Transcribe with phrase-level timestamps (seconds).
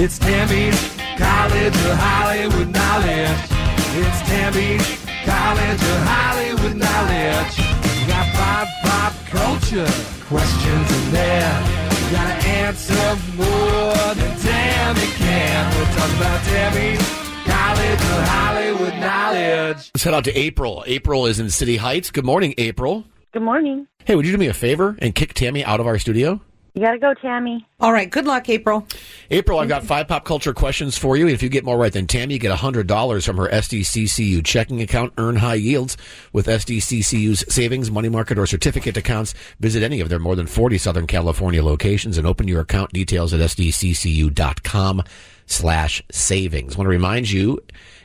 [0.00, 0.78] It's Tammy's
[1.18, 3.50] College of Hollywood Knowledge.
[3.98, 4.86] It's Tammy's
[5.26, 7.58] College of Hollywood Knowledge.
[7.58, 9.90] You got pop, pop culture
[10.26, 11.50] questions in there.
[11.90, 15.76] You gotta answer more than Tammy can.
[15.76, 17.02] We're talking about Tammy's
[17.44, 19.90] College of Hollywood Knowledge.
[19.94, 20.84] Let's head out to April.
[20.86, 22.12] April is in City Heights.
[22.12, 23.04] Good morning, April.
[23.32, 23.88] Good morning.
[24.04, 26.40] Hey, would you do me a favor and kick Tammy out of our studio?
[26.78, 27.66] You gotta go, Tammy.
[27.80, 28.08] All right.
[28.08, 28.86] Good luck, April.
[29.32, 31.26] April, I've got five pop culture questions for you.
[31.26, 35.12] If you get more right than Tammy, you get $100 from her SDCCU checking account.
[35.18, 35.96] Earn high yields
[36.32, 39.34] with SDCCU's savings, money market, or certificate accounts.
[39.58, 43.34] Visit any of their more than 40 Southern California locations and open your account details
[43.34, 45.02] at sdccu.com
[45.46, 46.78] slash savings.
[46.78, 47.58] want to remind you,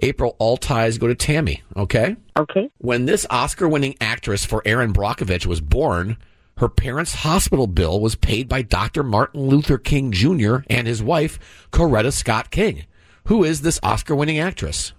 [0.00, 2.16] April, all ties go to Tammy, okay?
[2.36, 2.70] Okay.
[2.76, 6.18] When this Oscar winning actress for Erin Brockovich was born,
[6.58, 9.02] her parents' hospital bill was paid by Dr.
[9.02, 10.58] Martin Luther King Jr.
[10.68, 12.84] and his wife, Coretta Scott King.
[13.26, 14.92] Who is this Oscar winning actress?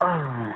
[0.00, 0.52] Oh.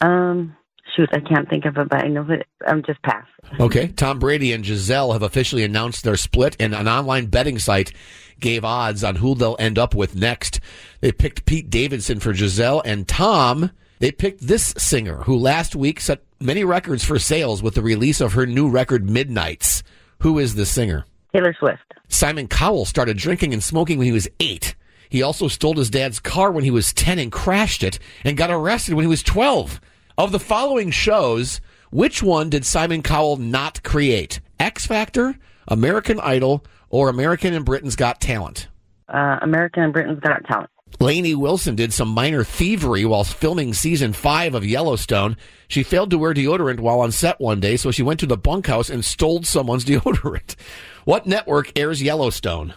[0.00, 0.56] Um.
[0.94, 3.26] Shoot, I can't think of it, but I know that I'm just pass.
[3.58, 3.88] Okay.
[3.88, 7.92] Tom Brady and Gisele have officially announced their split, and an online betting site
[8.38, 10.60] gave odds on who they'll end up with next.
[11.00, 16.00] They picked Pete Davidson for Gisele, and Tom, they picked this singer who last week
[16.00, 19.82] set many records for sales with the release of her new record, Midnights.
[20.20, 21.06] Who is the singer?
[21.34, 21.82] Taylor Swift.
[22.08, 24.74] Simon Cowell started drinking and smoking when he was eight.
[25.08, 28.50] He also stole his dad's car when he was 10 and crashed it and got
[28.50, 29.80] arrested when he was 12.
[30.16, 31.60] Of the following shows,
[31.90, 34.40] which one did Simon Cowell not create?
[34.60, 38.68] X Factor, American Idol, or American and Britain's Got Talent?
[39.08, 40.70] Uh, American and Britain's Got Talent.
[41.00, 45.36] Lainey Wilson did some minor thievery while filming season five of Yellowstone.
[45.68, 48.36] She failed to wear deodorant while on set one day, so she went to the
[48.36, 50.56] bunkhouse and stole someone's deodorant.
[51.04, 52.74] What network airs Yellowstone?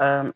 [0.00, 0.32] Um,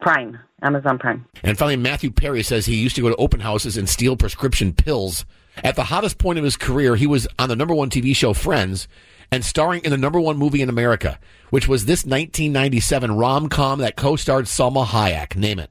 [0.00, 0.38] Prime.
[0.62, 1.24] Amazon Prime.
[1.42, 4.72] And finally, Matthew Perry says he used to go to open houses and steal prescription
[4.72, 5.24] pills.
[5.62, 8.32] At the hottest point of his career, he was on the number one TV show
[8.32, 8.88] Friends
[9.30, 11.18] and starring in the number one movie in America,
[11.50, 15.36] which was this 1997 rom com that co starred Salma Hayek.
[15.36, 15.70] Name it.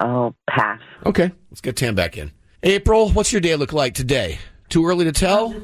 [0.00, 0.80] Oh, pass.
[1.06, 2.30] Okay, let's get Tam back in.
[2.62, 4.38] April, what's your day look like today?
[4.68, 5.54] Too early to tell?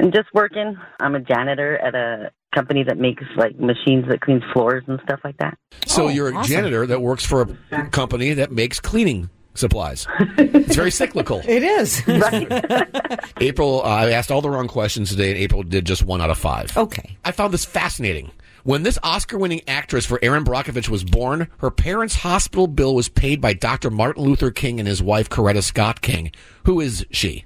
[0.00, 0.76] I'm just working.
[1.00, 5.20] I'm a janitor at a company that makes like machines that cleans floors and stuff
[5.24, 5.58] like that.
[5.86, 6.50] So Oh, you're a awesome.
[6.52, 10.06] janitor that works for a company that makes cleaning supplies.
[10.38, 11.40] it's very cyclical.
[11.48, 12.02] It is.
[12.06, 13.20] Right.
[13.40, 16.30] April, uh, I asked all the wrong questions today, and April did just one out
[16.30, 16.76] of five.
[16.76, 17.16] okay.
[17.24, 18.30] I found this fascinating.
[18.64, 23.10] When this Oscar winning actress for Erin Brockovich was born, her parents' hospital bill was
[23.10, 23.90] paid by Dr.
[23.90, 26.32] Martin Luther King and his wife, Coretta Scott King.
[26.64, 27.44] Who is she?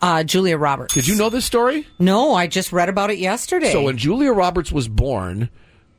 [0.00, 0.94] Uh, Julia Roberts.
[0.94, 1.86] Did you know this story?
[2.00, 3.70] No, I just read about it yesterday.
[3.70, 5.48] So when Julia Roberts was born,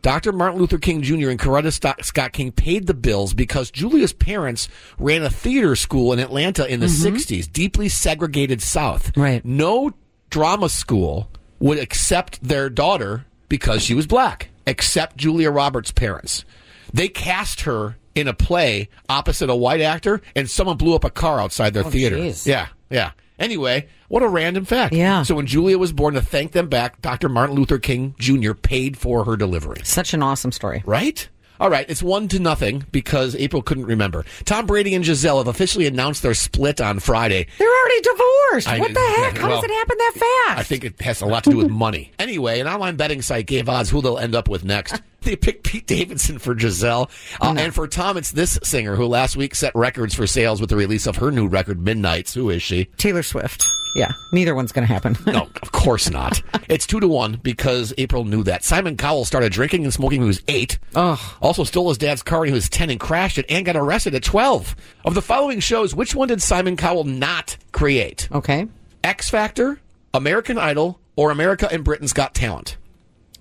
[0.02, 0.34] Dr.
[0.34, 1.30] Martin Luther King Jr.
[1.30, 6.20] and Coretta Scott King paid the bills because Julia's parents ran a theater school in
[6.20, 9.16] Atlanta in the 60s, deeply segregated South.
[9.16, 9.44] Right.
[9.46, 9.92] No
[10.30, 16.46] drama school would accept their daughter because she was black, except Julia Roberts' parents.
[16.94, 21.10] They cast her in a play opposite a white actor, and someone blew up a
[21.10, 22.18] car outside their oh, theater.
[22.18, 22.46] jeez.
[22.46, 23.12] Yeah, yeah.
[23.38, 24.94] Anyway, what a random fact.
[24.94, 25.24] Yeah.
[25.24, 27.30] So when Julia was born, to thank them back, Dr.
[27.30, 28.54] Martin Luther King Jr.
[28.54, 29.80] paid for her delivery.
[29.84, 30.84] Such an awesome story.
[30.86, 31.30] Right?
[31.60, 34.24] All right, it's one to nothing because April couldn't remember.
[34.46, 37.48] Tom Brady and Gisele have officially announced their split on Friday.
[37.58, 38.68] They're already divorced.
[38.70, 39.38] I- what the heck?
[39.38, 40.60] How well, does it happen that fast?
[40.60, 42.12] I think it has a lot to do with money.
[42.20, 45.02] Anyway, an online betting site gave odds who they'll end up with next.
[45.22, 47.10] They picked Pete Davidson for Gisele.
[47.42, 50.70] Uh, And for Tom, it's this singer who last week set records for sales with
[50.70, 52.34] the release of her new record, Midnights.
[52.34, 52.86] Who is she?
[52.96, 53.66] Taylor Swift.
[53.96, 55.18] Yeah, neither one's going to happen.
[55.30, 56.42] No, of course not.
[56.70, 58.64] It's two to one because April knew that.
[58.64, 60.80] Simon Cowell started drinking and smoking when he was eight.
[60.96, 61.20] Ugh.
[61.40, 64.16] Also stole his dad's car when he was 10 and crashed it and got arrested
[64.16, 64.76] at 12.
[65.06, 68.28] Of the following shows, which one did Simon Cowell not create?
[68.32, 68.68] Okay.
[69.04, 69.80] X Factor,
[70.14, 72.78] American Idol, or America and Britain's Got Talent?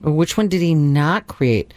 [0.03, 1.73] Which one did he not create?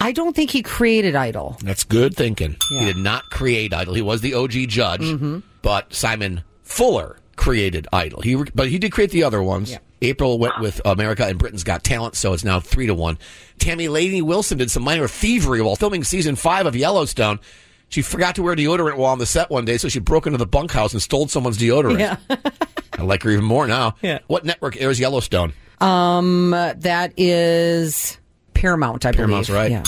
[0.00, 1.56] I don't think he created Idol.
[1.62, 2.56] That's good thinking.
[2.70, 3.94] He did not create Idol.
[3.94, 5.40] He was the OG judge, mm-hmm.
[5.62, 7.18] but Simon Fuller
[7.48, 8.20] created Idol.
[8.20, 9.70] He, but he did create the other ones.
[9.70, 9.78] Yeah.
[10.02, 13.18] April went with America and Britain's Got Talent, so it's now three to one.
[13.58, 17.40] Tammy Lainey Wilson did some minor thievery while filming season five of Yellowstone.
[17.88, 20.36] She forgot to wear deodorant while on the set one day, so she broke into
[20.38, 21.98] the bunkhouse and stole someone's deodorant.
[22.00, 22.16] Yeah.
[22.98, 23.96] I like her even more now.
[24.02, 24.18] Yeah.
[24.26, 25.54] What network airs Yellowstone?
[25.80, 28.18] Um, that is
[28.52, 29.62] Paramount, I Paramount's believe.
[29.62, 29.70] right.
[29.70, 29.82] Yeah.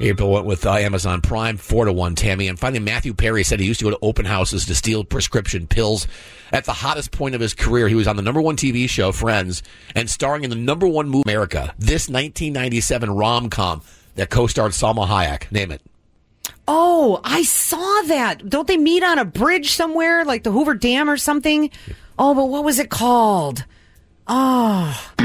[0.00, 2.48] April went with uh, Amazon Prime, four to one, Tammy.
[2.48, 5.66] And finally, Matthew Perry said he used to go to open houses to steal prescription
[5.66, 6.06] pills.
[6.52, 9.12] At the hottest point of his career, he was on the number one TV show,
[9.12, 9.62] Friends,
[9.94, 11.74] and starring in the number one movie, America.
[11.78, 13.82] This 1997 rom com
[14.14, 15.52] that co starred Salma Hayek.
[15.52, 15.82] Name it.
[16.66, 18.48] Oh, I saw that.
[18.48, 21.70] Don't they meet on a bridge somewhere, like the Hoover Dam or something?
[22.18, 23.64] Oh, but what was it called?
[24.32, 25.22] Oh, I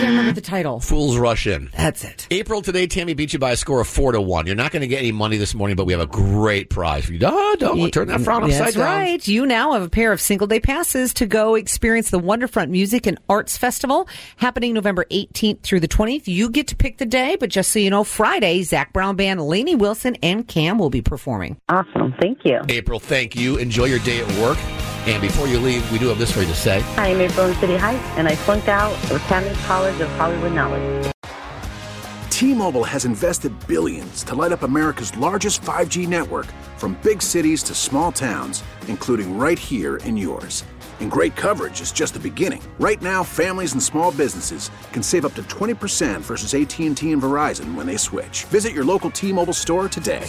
[0.00, 0.80] can't remember the title.
[0.80, 1.70] Fools Rush In.
[1.76, 2.26] That's it.
[2.32, 4.46] April today, Tammy beat you by a score of four to one.
[4.46, 7.04] You're not going to get any money this morning, but we have a great prize
[7.04, 7.20] for you.
[7.22, 8.84] Oh, don't turn that frown upside That's down.
[8.84, 9.28] right.
[9.28, 13.06] You now have a pair of single day passes to go experience the Wonderfront Music
[13.06, 14.08] and Arts Festival
[14.38, 16.26] happening November 18th through the 20th.
[16.26, 19.40] You get to pick the day, but just so you know, Friday, Zac Brown Band,
[19.40, 21.58] Lainey Wilson, and Cam will be performing.
[21.68, 22.12] Awesome.
[22.20, 22.60] Thank you.
[22.68, 23.56] April, thank you.
[23.58, 24.58] Enjoy your day at work.
[25.04, 26.80] And before you leave, we do have this for you to say.
[26.96, 31.12] I'm April in City Heights, and I flunked out of Tammy's College of Hollywood Knowledge.
[32.30, 36.46] T-Mobile has invested billions to light up America's largest 5G network
[36.76, 40.64] from big cities to small towns, including right here in yours.
[41.00, 42.62] And great coverage is just the beginning.
[42.78, 47.74] Right now, families and small businesses can save up to 20% versus AT&T and Verizon
[47.74, 48.44] when they switch.
[48.44, 50.28] Visit your local T-Mobile store today.